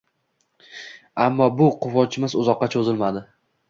[1.27, 3.29] Ammo bu quvonchimiz uzoqqa cho`zilmadi